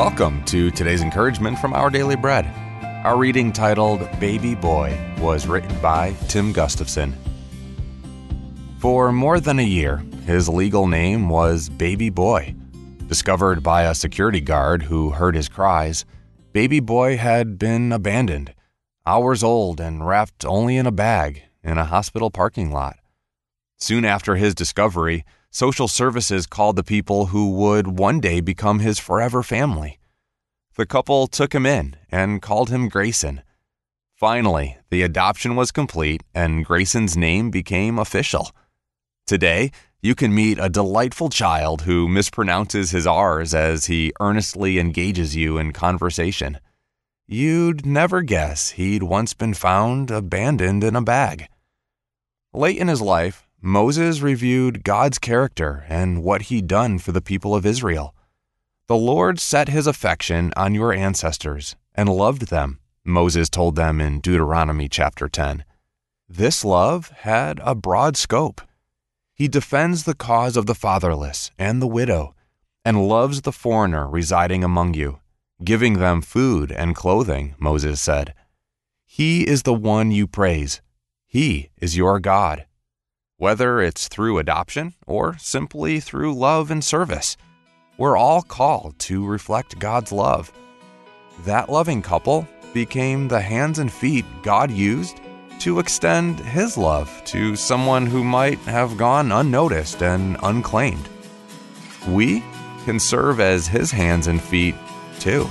[0.00, 2.46] Welcome to today's encouragement from Our Daily Bread.
[3.04, 7.14] Our reading titled Baby Boy was written by Tim Gustafson.
[8.78, 12.54] For more than a year, his legal name was Baby Boy.
[13.08, 16.06] Discovered by a security guard who heard his cries,
[16.54, 18.54] Baby Boy had been abandoned,
[19.06, 22.96] hours old and wrapped only in a bag in a hospital parking lot.
[23.76, 28.98] Soon after his discovery, social services called the people who would one day become his
[28.98, 29.98] forever family.
[30.80, 33.42] The couple took him in and called him Grayson.
[34.14, 38.52] Finally, the adoption was complete and Grayson's name became official.
[39.26, 45.36] Today, you can meet a delightful child who mispronounces his R's as he earnestly engages
[45.36, 46.58] you in conversation.
[47.26, 51.48] You'd never guess he'd once been found abandoned in a bag.
[52.54, 57.54] Late in his life, Moses reviewed God's character and what he'd done for the people
[57.54, 58.14] of Israel.
[58.90, 64.18] The Lord set his affection on your ancestors and loved them, Moses told them in
[64.18, 65.64] Deuteronomy chapter 10.
[66.28, 68.60] This love had a broad scope.
[69.32, 72.34] He defends the cause of the fatherless and the widow,
[72.84, 75.20] and loves the foreigner residing among you,
[75.62, 78.34] giving them food and clothing, Moses said.
[79.06, 80.82] He is the one you praise.
[81.28, 82.66] He is your God
[83.40, 87.38] whether it's through adoption or simply through love and service.
[88.00, 90.50] We're all called to reflect God's love.
[91.44, 95.20] That loving couple became the hands and feet God used
[95.58, 101.06] to extend His love to someone who might have gone unnoticed and unclaimed.
[102.08, 102.42] We
[102.86, 104.76] can serve as His hands and feet
[105.18, 105.46] too.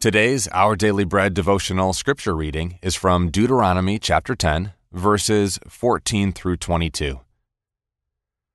[0.00, 6.56] Today's Our Daily Bread devotional scripture reading is from Deuteronomy chapter 10, verses 14 through
[6.56, 7.20] 22.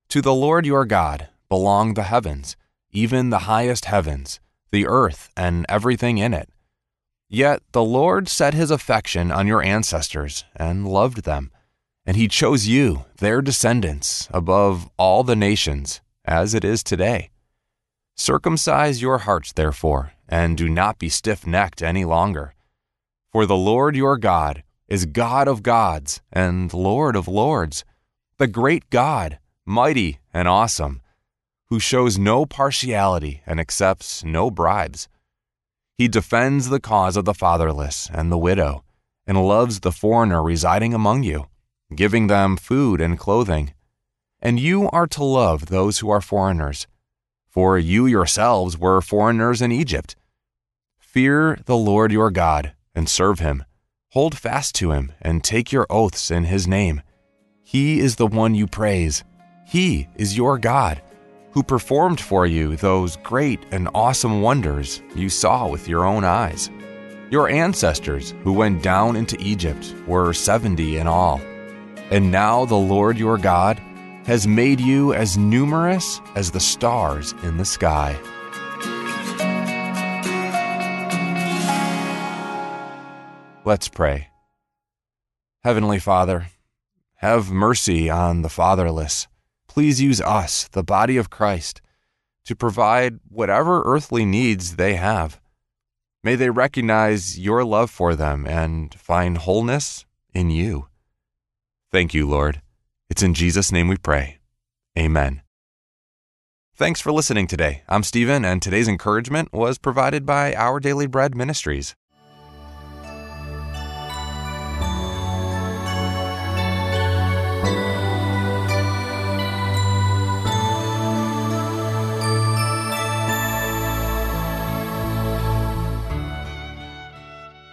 [0.08, 2.56] To the Lord your God belong the heavens,
[2.90, 4.40] even the highest heavens,
[4.70, 6.48] the earth and everything in it.
[7.28, 11.50] Yet the Lord set his affection on your ancestors and loved them,
[12.04, 17.30] and he chose you, their descendants, above all the nations, as it is today.
[18.14, 22.54] Circumcise your hearts, therefore and do not be stiff necked any longer.
[23.30, 27.84] For the Lord your God is God of gods and Lord of lords,
[28.38, 31.00] the great God, mighty and awesome,
[31.66, 35.08] who shows no partiality and accepts no bribes.
[35.98, 38.84] He defends the cause of the fatherless and the widow,
[39.26, 41.46] and loves the foreigner residing among you,
[41.94, 43.74] giving them food and clothing.
[44.40, 46.86] And you are to love those who are foreigners
[47.56, 50.14] for you yourselves were foreigners in Egypt.
[50.98, 53.64] Fear the Lord your God and serve him.
[54.16, 57.02] Hold fast to him and take your oaths in his name.
[57.62, 59.22] He is the one you praise.
[59.66, 61.02] He is your God,
[61.50, 66.70] who performed for you those great and awesome wonders you saw with your own eyes.
[67.30, 71.38] Your ancestors who went down into Egypt were seventy in all.
[72.10, 73.78] And now the Lord your God
[74.24, 78.18] has made you as numerous as the stars in the sky.
[83.66, 84.28] Let's pray.
[85.64, 86.46] Heavenly Father,
[87.16, 89.26] have mercy on the fatherless.
[89.66, 91.82] Please use us, the body of Christ,
[92.44, 95.40] to provide whatever earthly needs they have.
[96.22, 100.86] May they recognize your love for them and find wholeness in you.
[101.90, 102.62] Thank you, Lord.
[103.10, 104.38] It's in Jesus' name we pray.
[104.96, 105.42] Amen.
[106.76, 107.82] Thanks for listening today.
[107.88, 111.96] I'm Stephen, and today's encouragement was provided by Our Daily Bread Ministries.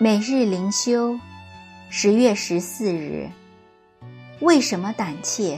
[0.04, 1.18] 每日灵修，
[1.90, 3.30] 十月十四日。
[4.42, 5.58] 为什么胆怯？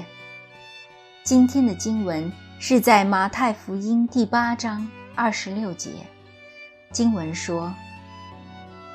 [1.23, 5.89] 今天的经文是在马太福音第八章二十六节。
[6.91, 7.73] 经文说：“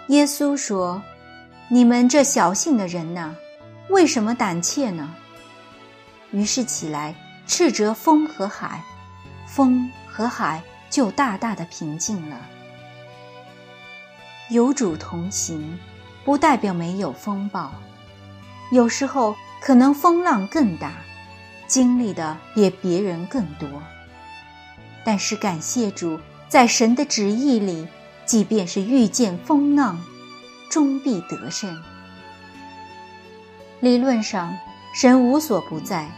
[0.07, 1.03] 耶稣说，
[1.67, 3.35] 你们这小信的人呐，
[3.89, 5.13] 为什么胆怯呢？”
[6.31, 7.13] 于是起来
[7.49, 8.81] 斥责风和海，
[9.49, 12.41] 风和海就大大的平静了。
[14.51, 15.79] 有主同行，
[16.25, 17.71] 不代表没有风暴，
[18.73, 19.35] 有时候。
[19.63, 20.91] 可能风浪更大，
[21.67, 23.69] 经历的也别人更多。
[25.05, 26.19] 但是感谢主，
[26.49, 27.87] 在神的旨意里，
[28.25, 30.01] 即便是遇见风浪，
[30.71, 31.79] 终必得胜。
[33.81, 34.57] 理论上，
[34.95, 36.09] 神无所不在，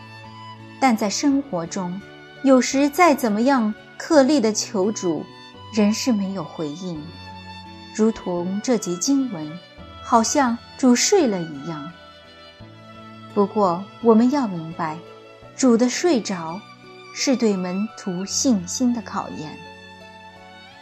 [0.81, 2.01] 但在生活中，
[2.45, 5.27] 有时再怎么样刻力的求主，
[5.75, 7.03] 仍是没有回应，
[7.95, 9.59] 如同这节经文，
[10.03, 11.91] 好像主睡了一样。
[13.35, 14.99] 不过，我们要明白，
[15.57, 16.61] 主的睡着，
[17.15, 19.57] 是对门徒信心的考验。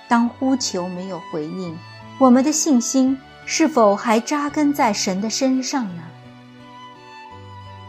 [0.09, 1.77] 当呼求没有回应，
[2.19, 3.17] 我们的信心
[3.47, 6.03] 是否还扎根在神的身上呢？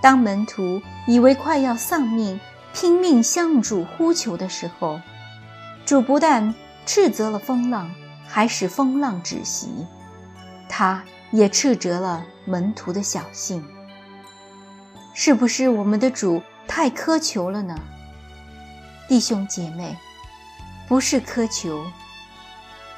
[0.02, 2.40] 当门徒以为快要丧命，
[2.74, 5.00] 拼命向主呼求的时候，
[5.86, 6.54] 主不但
[6.86, 7.92] 斥责了风浪，
[8.32, 9.86] 还使风浪止息。
[10.70, 13.62] 他也斥责了门徒的小性。
[15.14, 17.78] 是不是我们的主太苛求了呢？
[19.10, 19.98] 弟兄姐妹，
[20.88, 21.86] 不是苛求，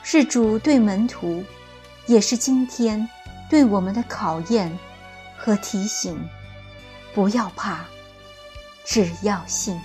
[0.04, 1.44] 是主对门徒，
[2.06, 3.10] 也是今天
[3.50, 4.72] 对我们的考验
[5.36, 6.16] 和提醒。
[7.16, 7.86] 不要怕，
[8.86, 9.80] 只要信。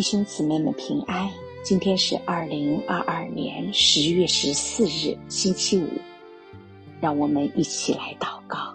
[0.00, 1.30] 弟兄姊妹们平安！
[1.62, 5.86] 今天是二零二二年十月十四日，星期五。
[7.02, 8.74] 让我们一起来祷告。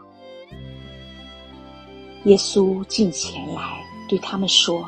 [2.25, 4.87] 耶稣近前来对他们说：“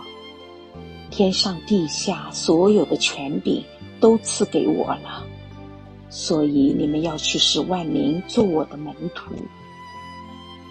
[1.09, 3.65] 天上地下所有的权柄
[3.99, 5.25] 都赐给我了，
[6.11, 9.33] 所以你们要去使万民做我的门徒。”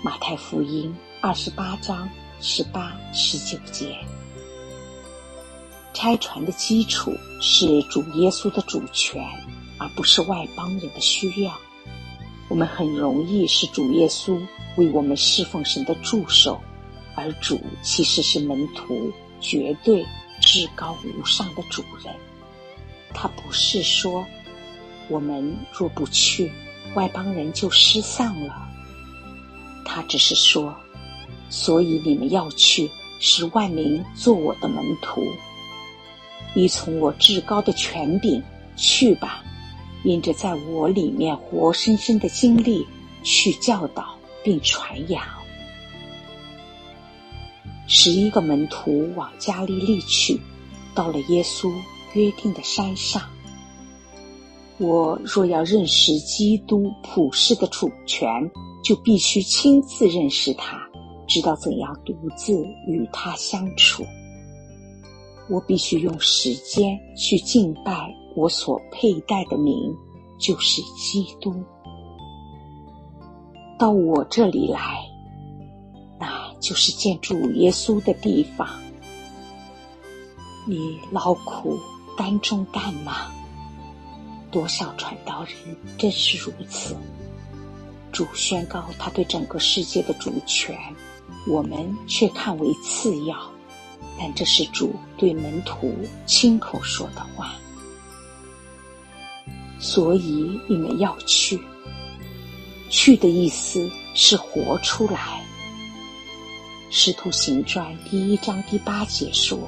[0.00, 2.08] 马太福音二十八章
[2.40, 3.98] 十八、十九节。
[5.96, 9.26] 拆船的基础是主耶稣的主权，
[9.78, 11.50] 而不是外邦人的需要。
[12.48, 14.38] 我们很容易是主耶稣
[14.76, 16.60] 为我们侍奉神的助手，
[17.14, 19.10] 而主其实是门徒
[19.40, 20.04] 绝对
[20.38, 22.14] 至高无上的主人。
[23.14, 24.22] 他不是说
[25.08, 26.52] 我们若不去，
[26.94, 28.68] 外邦人就失丧了。
[29.82, 30.76] 他只是说，
[31.48, 35.22] 所以你们要去，使万民做我的门徒。
[36.56, 38.42] 依从我至高的权柄
[38.76, 39.44] 去吧，
[40.02, 42.86] 因着在我里面活生生的经历，
[43.22, 45.22] 去教导并传扬。
[47.86, 50.40] 十一个门徒往加利利去，
[50.94, 51.70] 到了耶稣
[52.14, 53.22] 约定的山上。
[54.78, 58.28] 我若要认识基督普世的主权，
[58.82, 60.78] 就必须亲自认识他，
[61.28, 64.04] 知道怎样独自与他相处。
[65.48, 69.94] 我必须用时间去敬拜我所佩戴的名，
[70.38, 71.54] 就是基督。
[73.78, 75.04] 到我这里来，
[76.18, 78.68] 那就是见主耶稣的地方。
[80.66, 81.78] 你劳苦
[82.16, 83.30] 担重担吗？
[84.50, 86.96] 多少传道人正是如此。
[88.10, 90.74] 主宣告他对整个世界的主权，
[91.46, 93.36] 我们却看为次要。
[94.18, 95.94] 但这是主对门徒
[96.24, 97.54] 亲口说的话，
[99.78, 101.60] 所以你们要去。
[102.88, 105.42] 去的意思是活出来。
[106.88, 109.58] 师徒行传第一章第八节说：“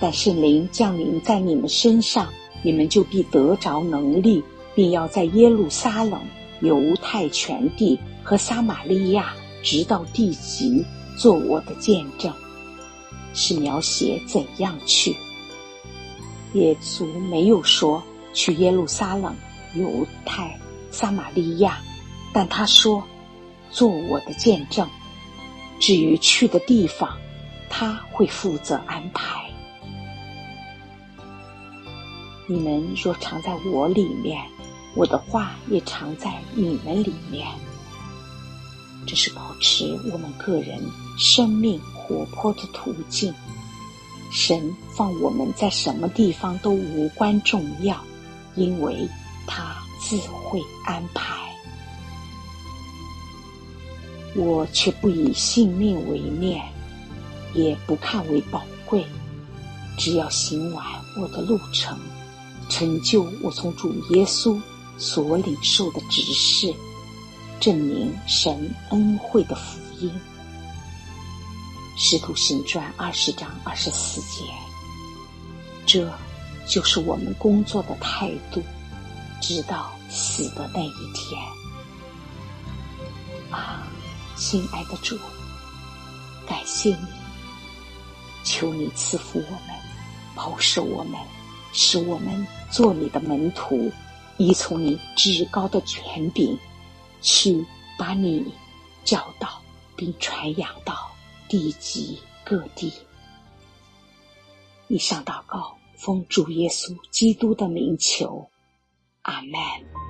[0.00, 4.42] 但圣灵降临在你们身上，你们就必得着能力，
[4.74, 6.20] 并要在耶路撒冷、
[6.60, 10.84] 犹太全地和撒玛利亚，直到地极，
[11.18, 12.32] 做我的见证。”
[13.34, 15.16] 是描写怎样去。
[16.54, 19.34] 耶稣没有说去耶路撒冷、
[19.74, 20.58] 犹太、
[20.90, 21.80] 撒玛利亚，
[22.32, 23.02] 但他说
[23.70, 24.88] 做我的见证。
[25.78, 27.16] 至于去的地方，
[27.68, 29.48] 他会负责安排。
[32.46, 34.42] 你们若藏在我里面，
[34.96, 37.46] 我的话也藏在你们里面。
[39.06, 40.82] 这是保持我们个人
[41.16, 41.80] 生命。
[42.10, 43.32] 活泼的途径，
[44.32, 47.96] 神放我们在什么地方都无关重要，
[48.56, 49.08] 因为
[49.46, 51.38] 他自会安排。
[54.34, 56.60] 我却不以性命为念，
[57.54, 59.06] 也不看为宝贵，
[59.96, 60.84] 只要行完
[61.20, 61.96] 我的路程，
[62.68, 64.60] 成就我从主耶稣
[64.98, 66.74] 所领受的指示，
[67.60, 70.12] 证明神恩惠的福音。
[72.02, 74.50] 使徒行传二十章二十四节，
[75.84, 76.10] 这
[76.66, 78.62] 就是我们工作的态度，
[79.38, 81.38] 直到死的那一天。
[83.50, 83.86] 啊，
[84.34, 85.18] 亲爱的主，
[86.46, 87.06] 感谢你，
[88.44, 89.76] 求你赐福我们，
[90.34, 91.20] 保守我们，
[91.74, 93.92] 使我们做你的门徒，
[94.38, 96.56] 依从你至高的权柄，
[97.20, 97.62] 去
[97.98, 98.54] 把你
[99.04, 99.60] 教导
[99.94, 101.09] 并传扬到。
[101.50, 102.92] 地极各地，
[104.86, 108.48] 以上祷告，奉主耶稣基督的名求，
[109.22, 110.09] 阿门。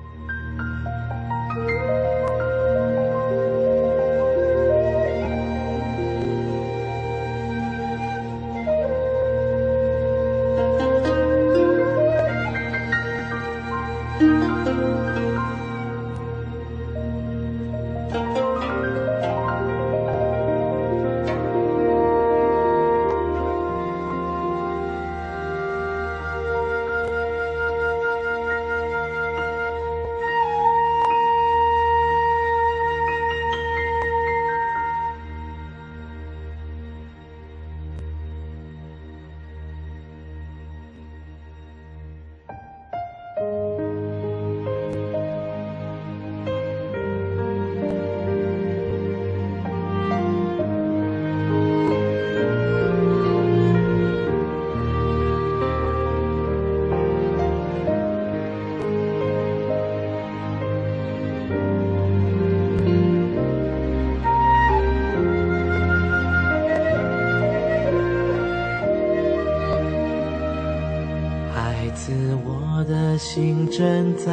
[74.23, 74.31] 在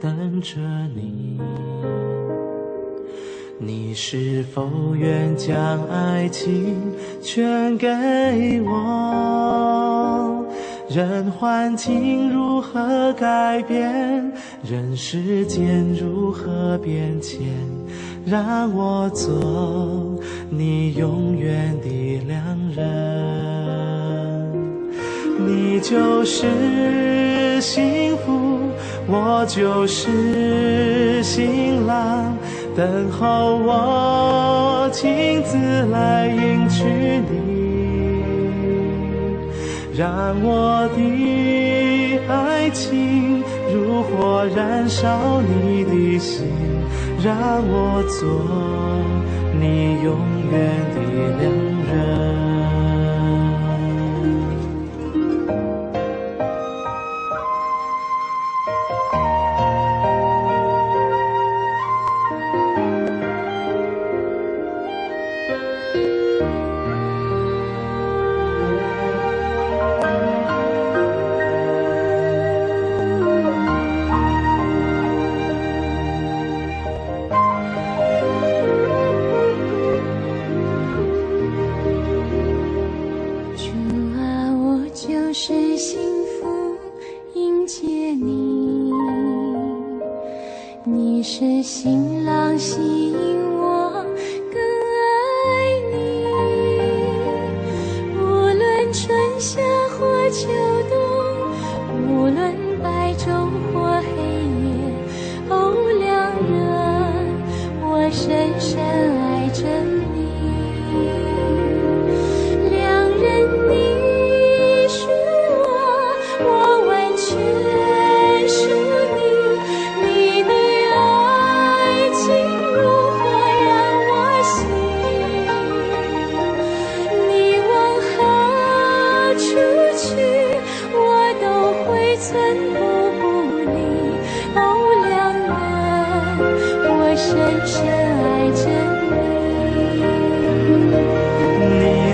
[0.00, 0.60] 等着
[0.94, 1.40] 你，
[3.58, 6.76] 你是否愿将爱情
[7.20, 7.88] 全给
[8.62, 10.46] 我？
[10.88, 17.40] 任环境如何改变，任世间如何变迁，
[18.24, 22.86] 让我做你永远的良人。
[25.44, 26.46] 你就是。
[27.60, 28.69] 幸福，
[29.12, 32.36] 我就是新郎，
[32.76, 35.56] 等候我亲自
[35.90, 36.84] 来迎娶
[37.28, 37.34] 你，
[39.98, 43.42] 让我的爱情
[43.74, 46.46] 如火燃烧你的心，
[47.20, 47.34] 让
[47.66, 48.28] 我做
[49.60, 50.16] 你永
[50.52, 50.54] 远
[50.94, 50.98] 的
[51.40, 51.42] 良
[51.88, 52.29] 人。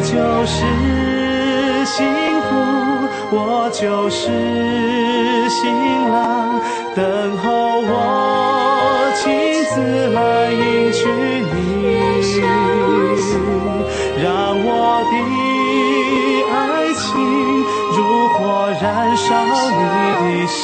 [0.08, 0.12] 就
[0.46, 0.54] 是
[1.85, 2.06] 幸
[2.42, 2.49] 福，
[3.32, 4.30] 我就是
[5.49, 5.61] 新
[6.12, 6.61] 郎，
[6.94, 7.92] 等候我
[9.16, 9.25] 亲
[9.75, 9.75] 自
[10.14, 10.18] 来
[10.52, 11.08] 迎娶
[11.52, 11.56] 你，
[14.23, 14.25] 让
[14.64, 14.70] 我
[15.11, 15.56] 的爱
[16.97, 17.05] 情
[17.95, 17.97] 如
[18.29, 18.37] 火
[18.81, 18.85] 燃
[19.17, 19.29] 烧
[19.71, 19.81] 你
[20.23, 20.61] 的心，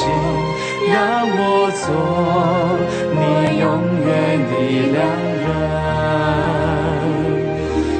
[0.91, 0.97] 让
[1.29, 1.39] 我
[1.71, 1.85] 做
[3.13, 3.21] 你
[3.59, 3.63] 永
[4.05, 4.09] 远
[4.49, 4.51] 的
[4.91, 4.97] 良
[5.43, 5.45] 人。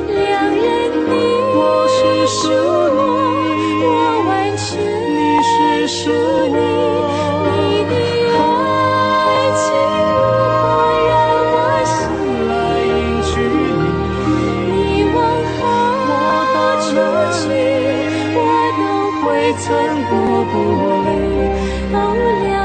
[0.09, 0.61] 良人，
[1.07, 1.11] 你
[1.55, 1.97] 我是
[2.27, 2.41] 属
[3.77, 4.61] 你是。
[5.85, 6.09] 属
[6.47, 7.12] 你。
[19.57, 20.55] 寸步不
[21.03, 22.62] 离。